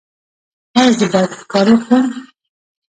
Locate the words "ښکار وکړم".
1.39-2.05